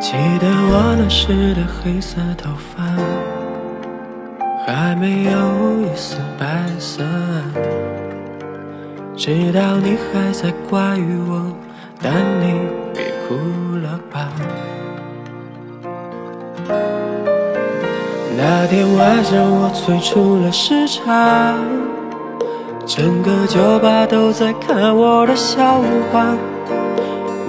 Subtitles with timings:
[0.00, 2.82] 记得我那时的黑色头发，
[4.66, 5.30] 还没有
[5.82, 6.46] 一丝白
[6.78, 7.04] 色。
[9.14, 10.80] 知道你还在怪
[11.28, 11.52] 我，
[12.02, 12.54] 但你
[12.94, 13.36] 别哭
[13.82, 14.32] 了吧。
[18.38, 21.54] 那天晚上我醉出了时差，
[22.86, 26.34] 整个酒吧都在看我的笑话。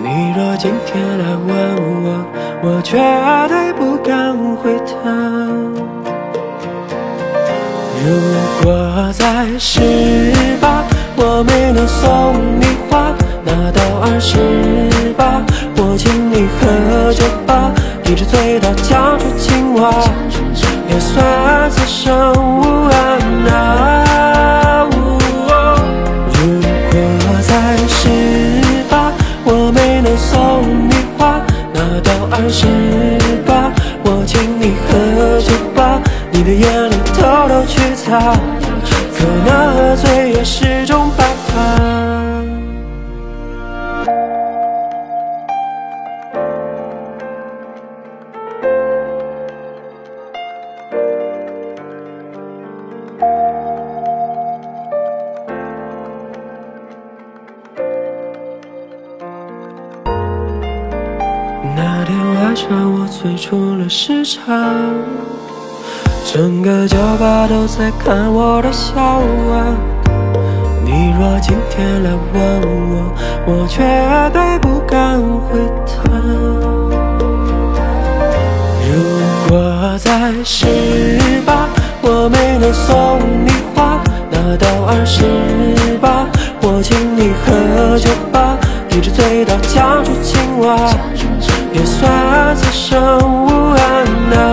[0.04, 1.48] 你若今天来问
[2.04, 2.26] 我，
[2.64, 2.98] 我绝
[3.48, 4.94] 对不敢回答。
[8.04, 8.08] 如
[8.64, 9.82] 果在十
[10.62, 10.84] 八，
[11.18, 14.38] 我没能送你花，那到二十
[15.18, 15.42] 八，
[15.78, 17.72] 我请你喝酒吧，
[18.06, 19.92] 一直醉到讲出情话，
[20.88, 22.71] 也算此生无
[36.54, 38.34] 眼泪偷偷去擦，
[39.14, 41.52] 可能喝醉也是种办法。
[61.76, 64.74] 那天晚上我醉出了时差，
[66.34, 69.22] 整个酒吧都在看我的笑话。
[70.82, 72.42] 你若今天来问
[72.90, 73.14] 我，
[73.48, 73.84] 我绝
[74.32, 75.92] 对不敢回答。
[78.88, 78.94] 如
[79.50, 80.68] 果在十
[81.46, 81.68] 八，
[82.02, 85.26] 我没能送你花，那到二十
[86.00, 86.26] 八，
[86.62, 88.58] 我请你喝酒吧，
[88.92, 90.78] 一直醉到讲出情话，
[91.74, 94.06] 也算此生无憾
[94.40, 94.51] 啊。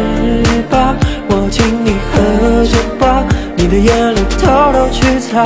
[0.00, 0.94] 十八，
[1.28, 3.24] 我请你喝酒吧，
[3.56, 5.42] 你的眼泪偷偷去擦，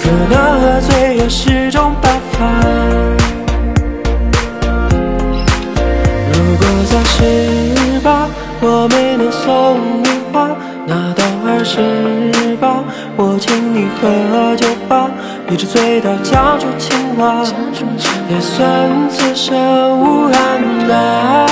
[0.00, 2.38] 可能喝醉也是种办法。
[6.32, 8.28] 如果在十八，
[8.60, 10.48] 我没能送你花，
[10.86, 12.82] 那到二十八，
[13.16, 15.10] 我请你喝酒吧，
[15.50, 17.42] 一直醉到讲出情话，
[18.28, 19.56] 也算此生
[20.00, 20.34] 无憾
[20.90, 21.49] 啊。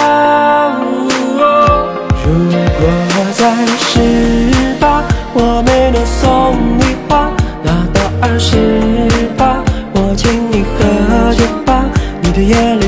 [12.38, 12.87] 的夜里